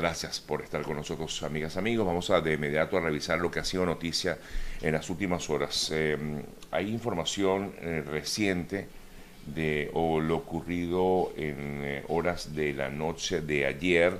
[0.00, 2.06] Gracias por estar con nosotros, amigas, amigos.
[2.06, 4.38] Vamos a de inmediato a revisar lo que ha sido noticia
[4.80, 5.90] en las últimas horas.
[5.90, 8.86] Em, hay información eh, reciente
[9.44, 14.18] de lo ocurrido en eh, horas de la noche de ayer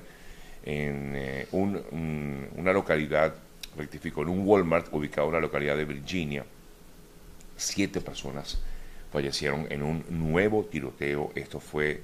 [0.64, 3.32] en eh, una localidad,
[3.74, 6.44] rectifico, en un Walmart ubicado en la localidad de Virginia.
[7.56, 8.60] Siete personas
[9.10, 11.32] fallecieron en un nuevo tiroteo.
[11.34, 12.02] Esto fue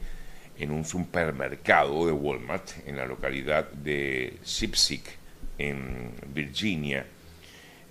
[0.59, 5.19] en un supermercado de Walmart en la localidad de Sipsic,
[5.59, 7.07] en Virginia.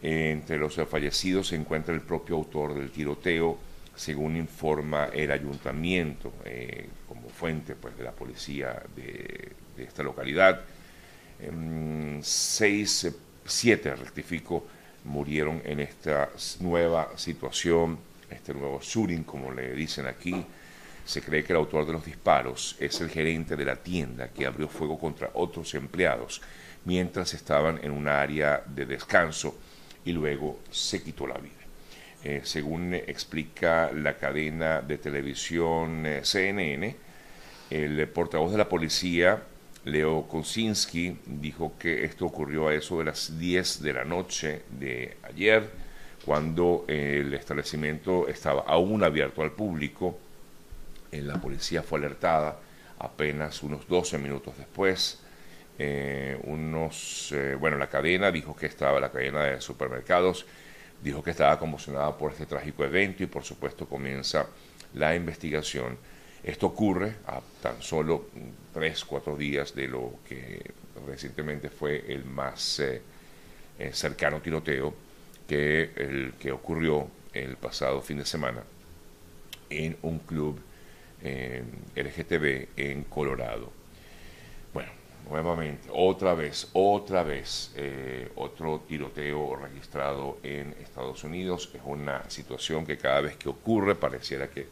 [0.01, 3.57] Entre los fallecidos se encuentra el propio autor del tiroteo,
[3.95, 10.61] según informa el ayuntamiento eh, como fuente pues, de la policía de, esta localidad.
[11.39, 13.07] Em, seis,
[13.45, 14.65] siete, rectifico,
[15.05, 16.29] murieron en esta
[16.59, 17.97] nueva situación,
[18.29, 20.45] este nuevo shooting, como le dicen aquí.
[21.05, 24.47] Se cree que el autor de los disparos es el gerente de la tienda que
[24.47, 26.41] abrió fuego contra otros empleados
[26.85, 29.55] mientras estaban en un área de descanso
[30.03, 31.53] y luego se quitó la vida.
[32.23, 36.95] Eh, según explica la cadena de televisión eh, CNN,
[37.69, 39.43] el portavoz de la policía,
[39.85, 45.17] Leo Kosinski, dijo que esto ocurrió a eso de las 10 de la noche de
[45.21, 45.69] ayer,
[46.25, 50.17] cuando el establecimiento estaba aún abierto al público
[51.21, 52.59] la policía fue alertada
[52.99, 55.19] apenas unos 12 minutos después.
[55.77, 60.45] Eh, unos, eh, bueno, la cadena dijo que estaba, la cadena de supermercados,
[61.03, 64.47] dijo que estaba conmocionada por este trágico evento y por supuesto comienza
[64.93, 65.97] la investigación.
[66.43, 68.27] Esto ocurre a tan solo
[68.73, 70.61] tres, cuatro días de lo que
[71.07, 73.01] recientemente fue el más eh,
[73.91, 74.93] cercano tiroteo
[75.47, 78.63] que el que ocurrió el pasado fin de semana
[79.69, 80.59] en un club
[81.95, 83.71] LGTB en Colorado.
[84.73, 84.91] Bueno,
[85.29, 91.71] nuevamente, otra vez, otra vez, eh, otro tiroteo registrado en Estados Unidos.
[91.73, 94.67] Es una situación que cada vez que ocurre pareciera que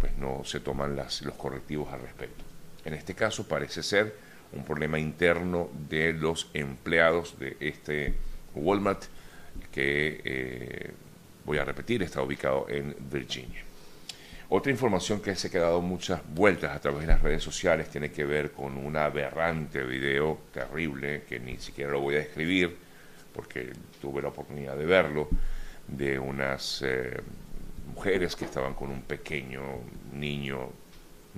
[0.00, 2.44] pues, no se toman las, los correctivos al respecto.
[2.84, 4.14] En este caso parece ser
[4.52, 8.14] un problema interno de los empleados de este
[8.54, 9.02] Walmart
[9.70, 10.90] que, eh,
[11.44, 13.62] voy a repetir, está ubicado en Virginia.
[14.54, 18.10] Otra información que se ha quedado muchas vueltas a través de las redes sociales tiene
[18.12, 22.76] que ver con un aberrante video terrible que ni siquiera lo voy a describir
[23.34, 25.30] porque tuve la oportunidad de verlo,
[25.88, 27.18] de unas eh,
[27.94, 29.62] mujeres que estaban con un pequeño
[30.12, 30.68] niño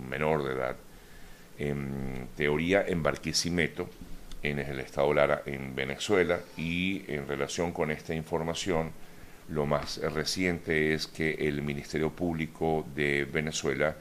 [0.08, 0.76] menor de edad,
[1.56, 3.88] en teoría en Barquisimeto,
[4.42, 8.90] en el estado Lara, en Venezuela, y en relación con esta información,
[9.48, 13.96] lo más reciente es que el Ministerio Público de Venezuela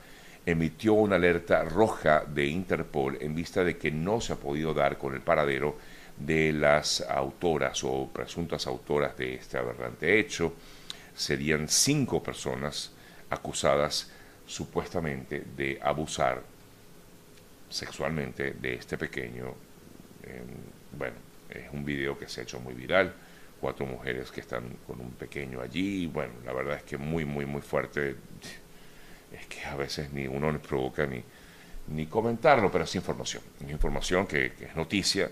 [0.46, 4.98] emitió una alerta roja de Interpol en vista de que no se ha podido dar
[4.98, 5.78] con el paradero
[6.18, 10.54] de las autoras o presuntas autoras de este aberrante hecho.
[11.16, 12.92] Serían cinco personas
[13.30, 14.12] acusadas
[14.46, 16.42] supuestamente de abusar
[17.70, 19.56] sexualmente de este pequeño.
[20.98, 21.16] bueno,
[21.50, 23.14] es un video que se ha hecho muy viral
[23.64, 26.06] cuatro mujeres que están con un pequeño allí.
[26.08, 28.18] Bueno, la verdad es que muy, muy, muy fuerte.
[29.32, 31.24] Es que a veces ni uno les provoca ni,
[31.88, 33.42] ni comentarlo, pero es información.
[33.64, 35.32] Es información que, es noticia.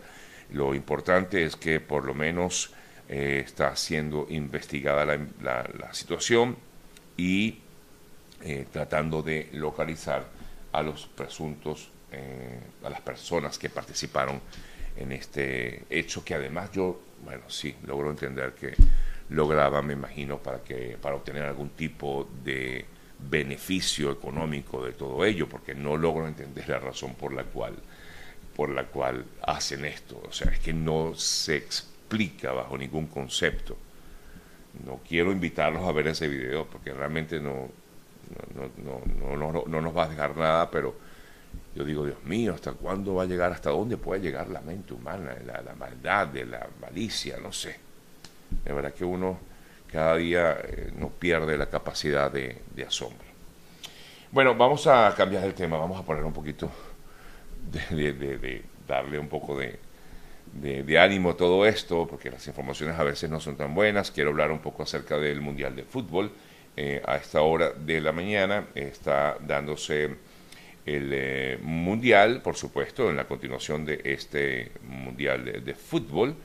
[0.51, 2.73] Lo importante es que por lo menos
[3.09, 6.55] eh, está siendo investigada la, la, situación
[7.17, 7.59] y
[8.43, 10.25] eh, tratando de localizar
[10.71, 14.39] a los presuntos, eh, a las personas que participaron
[14.95, 18.73] en este hecho que además yo bueno, sí, logro entender que
[19.29, 22.85] lograba, me imagino, para, que, para obtener algún tipo de
[23.19, 27.75] beneficio económico de todo ello, porque no logro entender la razón por la cual,
[28.55, 30.21] por la cual hacen esto.
[30.27, 33.77] O sea, es que no se explica bajo ningún concepto.
[34.85, 37.69] No quiero invitarlos a ver ese video, porque realmente no,
[38.55, 40.95] no, no, no, no nos va a dejar nada, pero
[41.75, 43.51] yo digo, Dios mío, ¿hasta cuándo va a llegar?
[43.51, 45.35] ¿Hasta dónde puede llegar la mente humana?
[45.45, 47.79] La, la maldad, de la malicia, no sé.
[48.65, 49.51] De verdad que uno
[49.91, 53.27] cada día eh, no pierde la capacidad de, asombro.
[54.31, 56.71] Bueno, vamos a cambiar el tema, vamos a poner un poquito
[57.89, 59.79] de, darle un poco de,
[60.97, 64.11] ánimo a todo esto, porque las informaciones a veces no son tan buenas.
[64.11, 66.31] Quiero hablar un poco acerca del Mundial de Fútbol.
[66.77, 70.15] Eh, a esta hora de la mañana está dándose
[70.85, 76.35] el eh, Mundial, por supuesto, en la continuación de este Mundial de, Fútbol.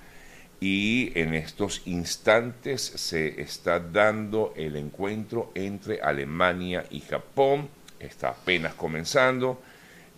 [0.58, 7.68] Y en estos instantes se está dando el encuentro entre Alemania y Japón.
[8.00, 9.60] Está apenas comenzando.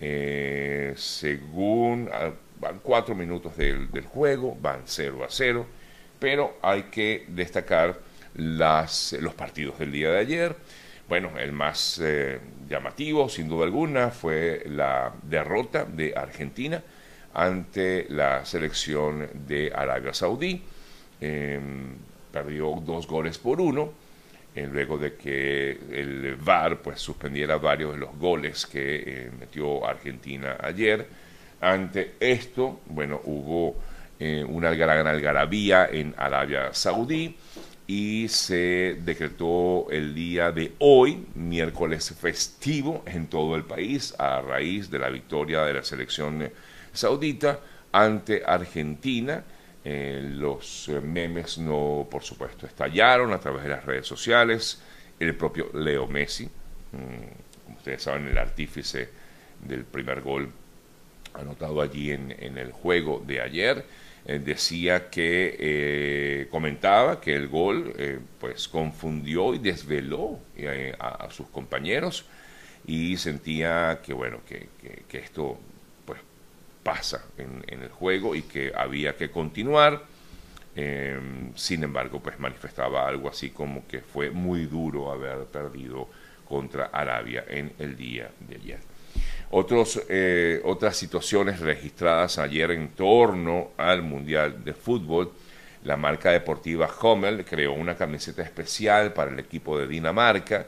[0.01, 2.09] Eh, según
[2.61, 5.67] van cuatro minutos del, juego, van 0 a 0,
[6.19, 7.99] pero hay que destacar
[8.35, 10.57] las, los partidos del día de ayer.
[11.09, 12.39] Bueno, el más eh,
[12.69, 16.83] llamativo, sin duda alguna, fue la derrota de Argentina
[17.33, 20.61] ante la selección de Arabia Saudí.
[21.21, 21.95] Em,
[22.31, 23.91] perdió dos goles por uno,
[24.55, 29.87] eh, luego de que el VAR pues, suspendiera varios de los goles que eh, metió
[29.87, 31.07] Argentina ayer.
[31.61, 33.77] Ante esto, bueno, hubo
[34.21, 37.35] eh, una gran algarabía en Arabia Saudí
[37.89, 44.91] y se decretó el día de hoy, miércoles festivo en todo el país, a raíz
[44.91, 46.51] de la victoria de la selección
[46.93, 49.43] saudita ante Argentina.
[49.83, 54.83] Eh, los memes no, por supuesto, estallaron a través de las redes sociales.
[55.19, 59.09] El propio Leo Messi, mm, como ustedes saben, el artífice
[59.67, 60.53] del primer gol
[61.33, 63.85] anotado allí en, el juego de ayer,
[64.29, 67.93] eh, decía que eh, comentaba que el gol
[68.39, 70.39] pues confundió y desveló
[71.01, 72.27] a, sus compañeros
[72.87, 74.69] y sentía que bueno que,
[75.09, 75.59] que esto
[76.89, 80.05] pasa en, el juego y que había que continuar.
[80.75, 86.09] Em, sin embargo, pues manifestaba algo así como que fue muy duro haber perdido
[86.49, 88.81] contra Arabia en el día de ayer.
[89.51, 95.33] Otros, eh, otras situaciones registradas ayer en torno al Mundial de Fútbol.
[95.85, 100.67] La marca deportiva Hummel creó una camiseta especial para el equipo de Dinamarca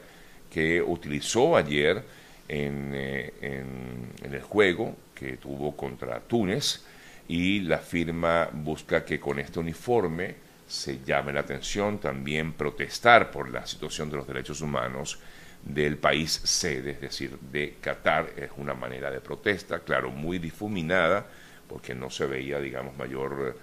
[0.49, 2.03] que utilizó ayer
[2.47, 6.83] en, eh, en el juego que tuvo contra Túnez
[7.27, 10.35] y la firma busca que con este uniforme
[10.67, 15.19] se llame la atención, también protestar por la situación de los derechos humanos
[15.63, 21.25] del país sede, es decir, de Qatar, es una manera de protesta, claro, muy difuminada,
[21.67, 23.57] porque no se veía, digamos, mayor,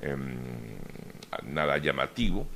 [0.00, 0.36] em,
[1.44, 2.46] nada llamativo,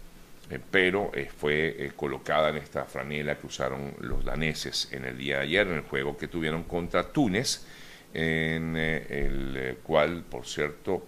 [0.51, 5.17] eh, pero eh, fue eh, colocada en esta franela que usaron los daneses en el
[5.19, 7.67] día de ayer, en el juego que tuvieron contra Túnez,
[8.15, 11.07] en el cual, por cierto,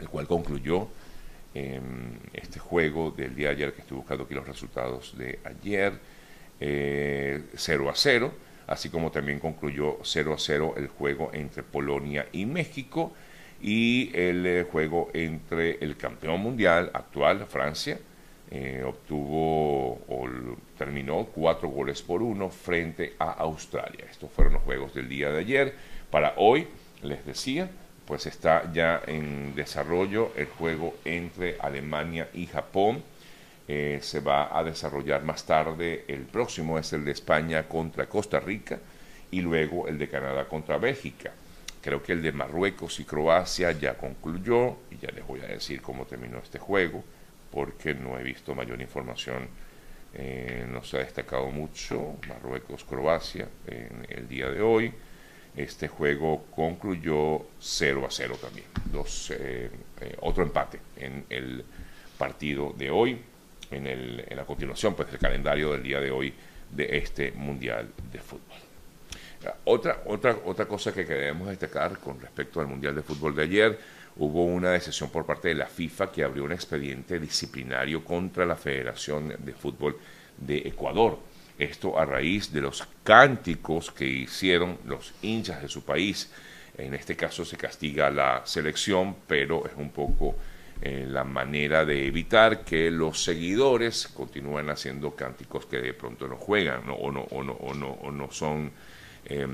[0.00, 0.88] el cual concluyó
[1.52, 5.94] em, este juego del día de ayer, que estoy buscando aquí los resultados de ayer,
[6.60, 8.32] 0 eh, a 0,
[8.66, 13.12] así como también concluyó 0 a 0 el juego entre Polonia y México
[13.60, 17.98] y el juego entre el campeón mundial actual, Francia,
[18.84, 20.28] obtuvo o
[20.76, 24.06] terminó cuatro goles por uno frente a Australia.
[24.10, 25.74] Estos fueron los juegos del día de ayer.
[26.10, 26.66] Para hoy,
[27.02, 27.70] les decía,
[28.06, 33.04] pues está ya en desarrollo el juego entre Alemania y Japón.
[33.72, 36.04] Eh, se va a desarrollar más tarde.
[36.08, 38.80] El próximo es el de España contra Costa Rica
[39.30, 41.30] y luego el de Canadá contra Bélgica.
[41.80, 45.80] Creo que el de Marruecos y Croacia ya concluyó y ya les voy a decir
[45.82, 47.04] cómo terminó este juego
[47.52, 49.48] porque no he visto mayor información
[50.14, 54.92] eh, no se ha destacado mucho Marruecos, Croacia en el día de hoy.
[55.56, 58.66] Este juego concluyó 0 a 0 también.
[59.30, 59.70] Eh,
[60.22, 61.64] otro empate en el
[62.18, 63.20] partido de hoy,
[63.70, 66.32] en, el, en la continuación pues, del calendario del día de hoy
[66.70, 68.56] de este Mundial de Fútbol.
[69.64, 73.78] Otra, otra, otra cosa que queremos destacar con respecto al Mundial de Fútbol de ayer,
[74.16, 78.56] hubo una decisión por parte de la FIFA que abrió un expediente disciplinario contra la
[78.56, 79.96] Federación de Fútbol
[80.36, 81.18] de Ecuador.
[81.58, 86.30] Esto a raíz de los cánticos que hicieron los hinchas de su país.
[86.76, 90.34] En este caso se castiga la selección, pero es un poco
[90.82, 96.36] eh, la manera de evitar que los seguidores continúen haciendo cánticos que de pronto no
[96.36, 98.72] juegan o, no, no, no, no son
[99.26, 99.50] em,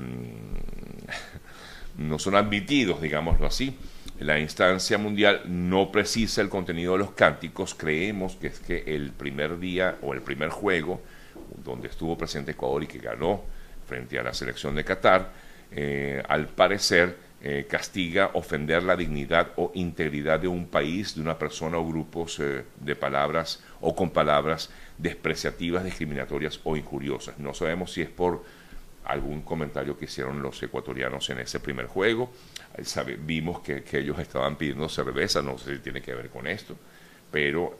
[1.97, 3.77] no son admitidos, digámoslo así.
[4.19, 7.75] La instancia mundial no precisa el contenido de los cánticos.
[7.75, 11.01] Creemos que es que el primer día o el primer juego
[11.63, 13.43] donde estuvo presente Ecuador y que ganó
[13.85, 15.31] frente a la selección de Qatar,
[15.71, 21.39] eh, al parecer eh, castiga ofender la dignidad o integridad de un país, de una
[21.39, 27.39] persona o grupos eh, de palabras o con palabras despreciativas, discriminatorias o injuriosas.
[27.39, 28.43] No sabemos si es por
[29.05, 32.33] algún comentario que hicieron los ecuatorianos en ese primer juego.
[33.19, 36.75] vimos que, ellos estaban pidiendo cerveza, no sé si tiene que ver con esto,
[37.31, 37.79] pero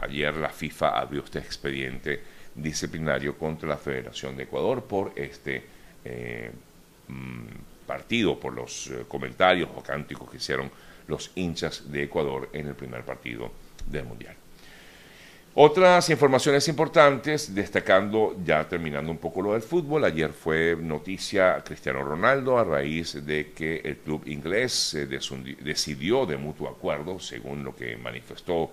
[0.00, 2.22] ayer la FIFA abrió este expediente
[2.54, 5.62] disciplinario contra la Federación de Ecuador por este
[6.02, 6.50] eh,
[7.08, 10.70] mm, partido, por los eh, comentarios o cánticos que hicieron
[11.08, 13.50] los hinchas de Ecuador en el primer partido
[13.86, 14.36] del Mundial.
[15.58, 22.02] Otras informaciones importantes, destacando, ya terminando un poco lo del fútbol, ayer fue noticia Cristiano
[22.02, 27.74] Ronaldo a raíz de que el club inglés eh, decidió de mutuo acuerdo, según lo
[27.74, 28.70] que manifestó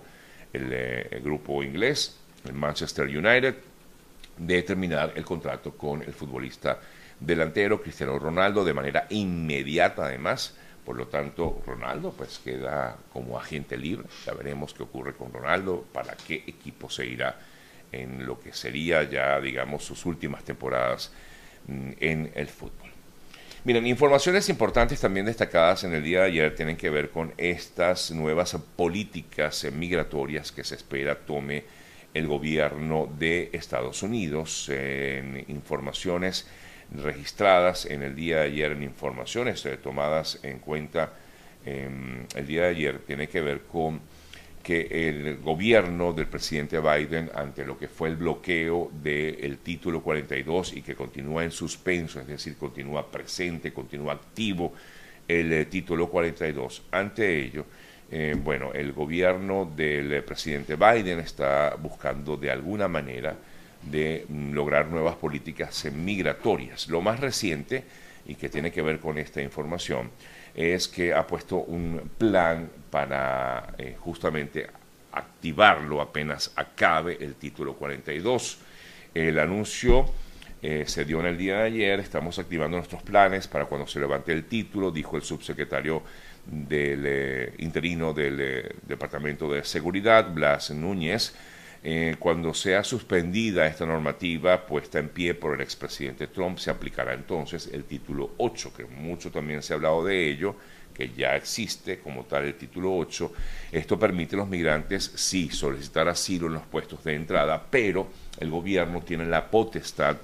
[0.52, 3.54] eh, el grupo inglés, el Manchester United,
[4.36, 6.78] de terminar el contrato con el futbolista
[7.26, 10.54] delantero Cristiano Ronaldo de manera inmediata además
[10.84, 14.06] por lo tanto, Ronaldo pues queda como agente libre.
[14.26, 17.38] Ya veremos qué ocurre con Ronaldo, para qué equipo se irá
[17.90, 21.10] en lo que sería ya, digamos, sus últimas temporadas
[21.68, 22.90] mm, en el fútbol.
[23.64, 28.10] Miren, informaciones importantes también destacadas en el día de ayer tienen que ver con estas
[28.10, 31.64] nuevas políticas migratorias que se espera tome
[32.12, 34.68] el gobierno de Estados Unidos.
[34.68, 36.46] En informaciones
[36.92, 41.12] registradas en el día de ayer en informaciones eh, tomadas en cuenta
[41.64, 44.00] em, el día de ayer tiene que ver con
[44.62, 50.72] que el gobierno del presidente Biden ante lo que fue el bloqueo del título 42
[50.72, 54.72] y que continúa en suspenso, es decir, continúa presente, continúa activo
[55.28, 56.84] el eh, título 42.
[56.90, 57.66] Ante ello,
[58.10, 63.36] eh, bueno, el gobierno del presidente Biden está buscando de alguna manera
[63.90, 66.88] de mm, lograr nuevas políticas migratorias.
[66.88, 67.84] Lo más reciente,
[68.26, 70.10] y que tiene que ver con esta información,
[70.54, 74.66] es que ha puesto un plan para eh, justamente
[75.12, 78.58] activarlo apenas acabe el título 42.
[79.14, 80.10] El anuncio
[80.62, 84.00] eh, se dio en el día de ayer, estamos activando nuestros planes para cuando se
[84.00, 86.02] levante el título, dijo el subsecretario
[86.46, 91.34] del eh, interino del Departamento de Seguridad, Blas Núñez,
[91.86, 97.12] eh, cuando sea suspendida esta normativa puesta en pie por el expresidente Trump, se aplicará
[97.12, 100.56] entonces el título 8, que mucho también se ha hablado de ello,
[100.94, 103.32] que ya existe como tal el título 8.
[103.70, 108.08] Esto permite a los migrantes, sí, solicitar asilo en los puestos de entrada, pero
[108.40, 110.16] el gobierno tiene la potestad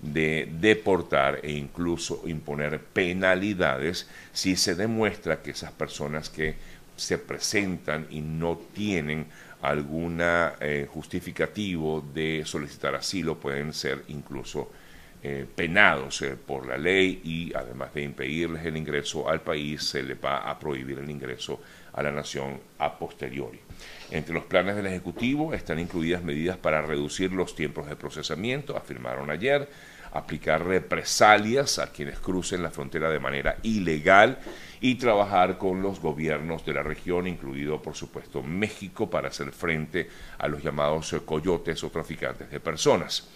[0.00, 6.54] de deportar e incluso imponer penalidades si se demuestra que esas personas que
[6.94, 9.26] se presentan y no tienen
[9.62, 14.70] alguna eh, justificativo de solicitar asilo pueden ser incluso
[15.20, 20.02] eh, penados eh, por la ley y además de impedirles el ingreso al país, se
[20.04, 21.60] les va a prohibir el ingreso
[21.92, 23.58] a la nación a posteriori.
[24.12, 29.28] Entre los planes del Ejecutivo están incluidas medidas para reducir los tiempos de procesamiento, afirmaron
[29.28, 29.68] ayer,
[30.12, 34.38] aplicar represalias a quienes crucen la frontera de manera ilegal
[34.80, 40.08] y trabajar con los gobiernos de la región, incluido por supuesto México, para hacer frente
[40.38, 43.28] a los llamados coyotes o traficantes de personas.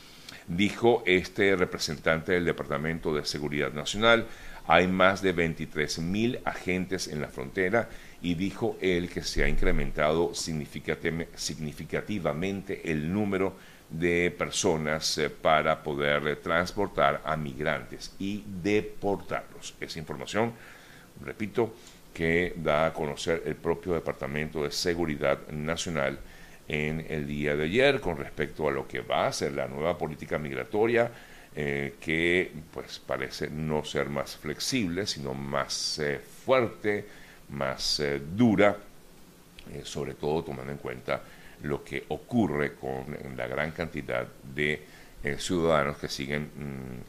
[0.47, 4.27] Dijo este representante del Departamento de Seguridad Nacional,
[4.67, 7.89] hay más de 23 mil agentes en la frontera
[8.21, 13.72] y dijo él que se ha incrementado significativamente el número de
[14.37, 19.75] personas eh, para poder transportar a migrantes y deportarlos.
[19.81, 20.53] Esa información
[21.21, 21.75] repito,
[22.13, 26.19] que da a conocer el propio Departamento de Seguridad Nacional
[26.69, 29.97] en el día de ayer con respecto a lo que va a ser la nueva
[29.97, 31.11] política migratoria
[31.55, 37.05] eh, que pues parece no ser más flexible sino más eh, fuerte
[37.51, 38.77] más eh, dura
[39.85, 41.21] sobre todo tomando en cuenta
[41.63, 44.83] lo que ocurre con la gran cantidad de
[45.39, 46.51] ciudadanos que siguen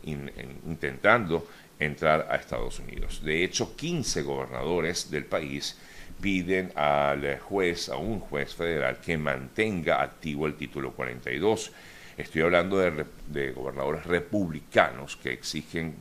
[0.03, 1.47] mm, intentando
[1.79, 3.23] entrar a Estados Unidos.
[3.23, 5.77] De hecho, 15 gobernadores del país
[6.21, 11.71] piden al juez, a un juez federal, que mantenga activo el título 42.
[12.17, 15.95] Estoy hablando de, gobernadores republicanos que exigen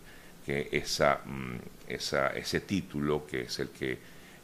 [0.44, 0.68] que
[1.25, 1.56] mm,
[1.88, 3.99] ese título, que es el que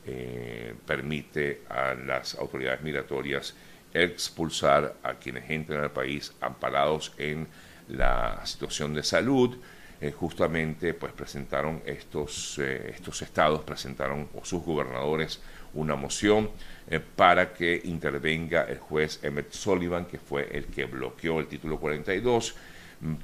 [0.07, 3.55] eh, permite a las autoridades migratorias
[4.03, 7.47] expulsar a quienes entran al país amparados en
[7.89, 9.57] la situación de salud,
[10.01, 15.41] eh, justamente pues presentaron estos, eh, estos estados, presentaron o sus gobernadores
[15.75, 16.51] una moción
[16.89, 21.79] eh, para que intervenga el juez Emmett Sullivan, que fue el que bloqueó el título
[21.79, 22.78] 42, mm,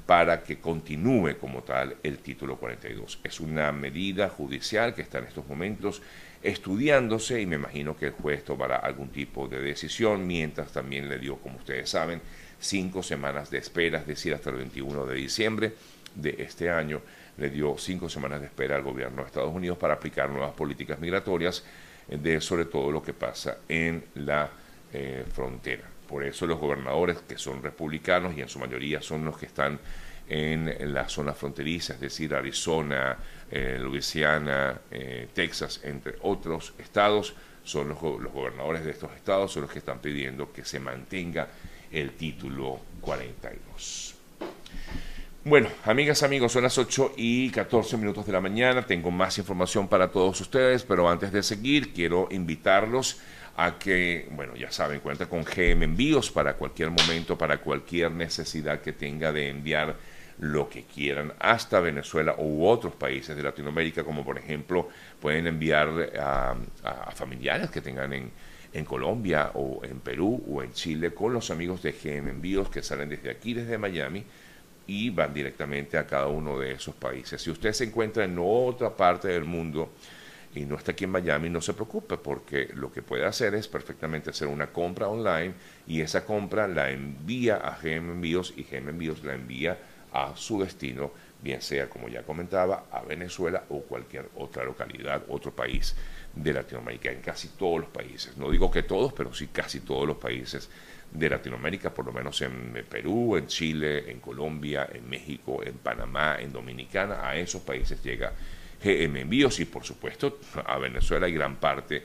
[0.05, 3.19] para que continúe como tal el título 42.
[3.23, 6.01] Es una medida judicial que está en estos momentos
[6.41, 11.19] estudiándose y me imagino que el juez tomará algún tipo de decisión, mientras también le
[11.19, 12.21] dio, como ustedes saben,
[12.59, 15.73] cinco semanas de espera, es decir, hasta el 21 de diciembre
[16.13, 17.01] de este año
[17.37, 20.99] le dio cinco semanas de espera al gobierno de Estados Unidos para aplicar nuevas políticas
[20.99, 21.63] migratorias
[22.07, 24.49] de sobre todo lo que pasa en la
[24.93, 25.94] eh, frontera.
[26.07, 29.79] Por eso los gobernadores que son republicanos y en su mayoría son los que están
[30.27, 33.17] en, la zona fronteriza, es decir, Arizona,
[33.51, 34.79] eh, Louisiana,
[35.33, 39.99] Texas, entre otros estados, son los, los gobernadores de estos estados, son los que están
[39.99, 41.47] pidiendo que se mantenga
[41.91, 44.14] el título 42.
[45.47, 48.81] Bueno, amigas, amigos, son las 8 y 14 minutos de la mañana.
[48.81, 53.21] Tengo más información para todos ustedes, pero antes de seguir, quiero invitarlos
[53.55, 58.81] a que, bueno, ya saben, cuenta con GM Envíos para cualquier momento, para cualquier necesidad
[58.81, 59.95] que tenga de enviar
[60.39, 64.89] lo que quieran hasta Venezuela u otros países de Latinoamérica, como por ejemplo
[65.21, 66.55] pueden enviar a,
[67.13, 68.31] familiares que tengan en,
[68.73, 72.81] en Colombia o en Perú o en Chile con los amigos de GM Envíos que
[72.81, 74.25] salen desde aquí, desde Miami
[74.87, 77.41] y van directamente a cada uno de esos países.
[77.41, 79.91] Si usted se encuentra en otra parte del mundo
[80.53, 83.67] y no está aquí en Miami, no se preocupe porque lo que puede hacer es
[83.67, 85.53] perfectamente hacer una compra online
[85.87, 89.77] y esa compra la envía a GM Envíos y GM Envíos la envía
[90.13, 91.11] a su destino,
[91.41, 95.93] bien sea, como ya comentaba, a Venezuela o cualquier otra localidad, otro país
[96.33, 98.37] de Latinoamérica, en casi todos los países.
[98.37, 100.69] No digo que todos, pero sí casi todos los países
[101.17, 106.37] de Latinoamérica, por lo menos en Perú, en Chile, en Colombia, en México, en Panamá,
[106.39, 108.33] en Dominicana, a esos países llega
[108.83, 112.03] GM Envíos y por supuesto a Venezuela y gran parte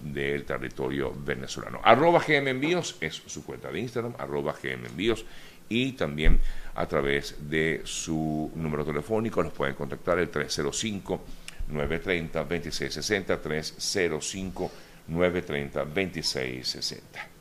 [0.00, 1.80] del territorio venezolano.
[1.82, 5.24] Arroba GM Envíos es su cuenta de Instagram, arroba GM Envíos
[5.68, 6.40] y también
[6.74, 11.24] a través de su número telefónico los pueden contactar el 305
[11.68, 14.72] 930 2660 305
[15.08, 17.37] 930 2660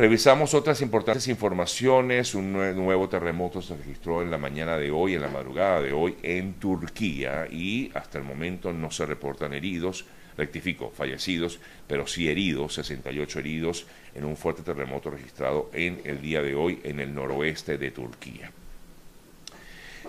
[0.00, 2.34] Revisamos otras importantes informaciones.
[2.34, 6.16] Un nuevo terremoto se registró en la mañana de hoy, en la madrugada de hoy,
[6.22, 10.06] en Turquía y hasta el momento no se reportan heridos,
[10.38, 16.40] rectifico, fallecidos, pero sí heridos, 68 heridos en un fuerte terremoto registrado en el día
[16.40, 18.50] de hoy en el noroeste de Turquía.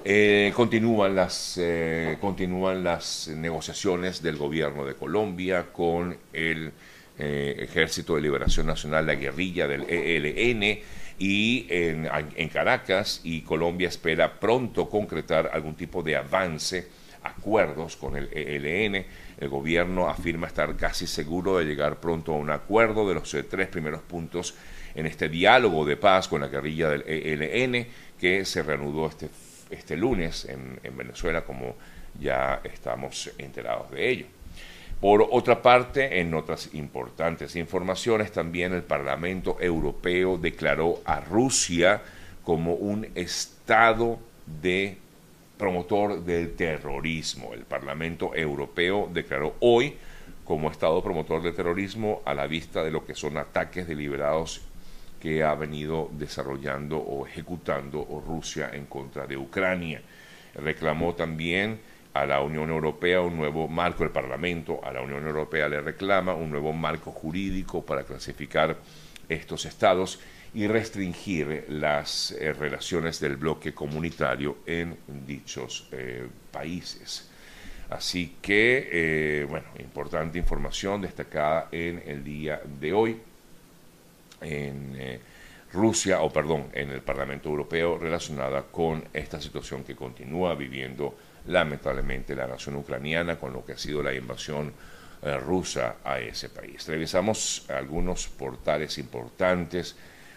[0.05, 6.71] Eh, continúan, las, eh, continúan las negociaciones del gobierno de Colombia con el
[7.23, 10.79] eh, Ejército de Liberación Nacional, la guerrilla del ELN,
[11.19, 16.87] y en, Caracas, y Colombia espera pronto concretar algún tipo de avance,
[17.21, 19.05] acuerdos con el ELN.
[19.39, 23.43] El gobierno afirma estar casi seguro de llegar pronto a un acuerdo de los eh,
[23.43, 24.55] tres primeros puntos
[24.95, 27.85] en este diálogo de paz con la guerrilla del ELN
[28.19, 29.29] que se reanudó este,
[29.69, 31.75] este lunes en Venezuela, como
[32.19, 34.40] ya estamos enterados de ello.
[35.01, 42.03] Por otra parte, en otras importantes informaciones, también el Parlamento Europeo declaró a Rusia
[42.43, 44.19] como un Estado
[44.61, 44.97] de
[45.57, 47.55] promotor del terrorismo.
[47.55, 49.95] El Parlamento Europeo declaró hoy
[50.45, 54.61] como Estado promotor del terrorismo a la vista de lo que son ataques deliberados
[55.19, 60.01] que ha venido desarrollando o ejecutando Rusia en contra de Ucrania.
[60.53, 61.79] Reclamó también
[62.13, 66.33] a la Unión Europea un nuevo marco, el Parlamento a la Unión Europea le reclama
[66.33, 68.77] un nuevo marco jurídico para clasificar
[69.29, 70.19] estos estados
[70.53, 77.29] y restringir las eh, relaciones del bloque comunitario en dichos eh, países.
[77.89, 83.19] Así que, eh, bueno, importante información destacada en el día de hoy
[84.41, 85.19] en
[85.71, 91.15] Rusia, o perdón, en el Parlamento Europeo relacionada con esta situación que continúa viviendo
[91.47, 94.73] lamentablemente la nación ucraniana con lo que ha sido la invasión
[95.23, 96.87] eh, rusa a ese país.
[96.87, 99.95] Revisamos algunos portales importantes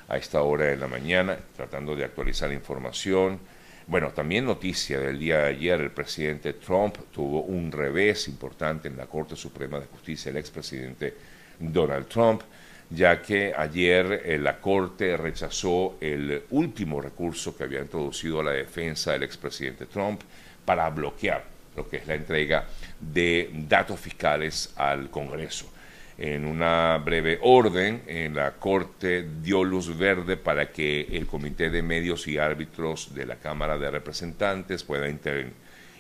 [0.09, 3.39] a esta hora de la mañana, tratando de actualizar información.
[3.87, 8.97] Bueno, también noticia del día de ayer, el presidente Trump tuvo un revés importante en
[8.97, 11.15] la Corte Suprema de Justicia, el expresidente
[11.59, 12.43] Donald Trump,
[12.91, 18.53] ya que ayer eh, la Corte rechazó el último recurso que había introducido a la
[18.53, 20.23] defensa del expresidente Trump,
[20.65, 21.45] para bloquear
[21.77, 22.67] lo que es la entrega
[23.01, 25.71] de datos fiscales al Congreso.
[26.17, 31.83] En una breve orden, en la Corte dio luz verde para que el Comité de
[31.83, 35.09] Medios y Árbitros de la Cámara de Representantes pueda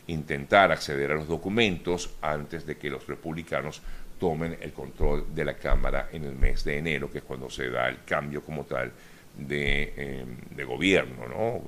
[0.06, 3.82] intentar acceder a los documentos antes de que los republicanos
[4.20, 7.68] tomen el control de la Cámara en el mes de enero, que es cuando se
[7.68, 8.92] da el cambio como tal
[9.36, 11.60] de, eh, gobierno, ¿no?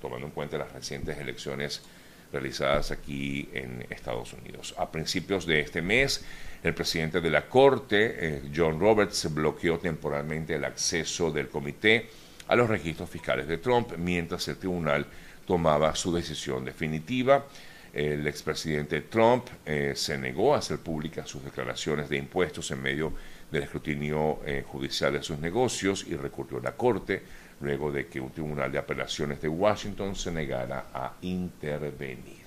[0.00, 1.82] tomando en cuenta las recientes elecciones
[2.32, 4.74] realizadas aquí en Estados Unidos.
[4.78, 6.24] A principios de este mes,
[6.62, 12.08] el presidente de la Corte, eh, John Roberts, bloqueó temporalmente el acceso del comité
[12.48, 15.06] a los registros fiscales de Trump mientras el tribunal
[15.46, 17.46] tomaba su decisión definitiva.
[17.92, 23.12] El expresidente Trump eh, se negó a hacer públicas sus declaraciones de impuestos en medio
[23.50, 27.22] del escrutinio eh, judicial de sus negocios y recurrió a la Corte
[27.60, 32.45] luego de que un tribunal de apelaciones de Washington se negara a intervenir.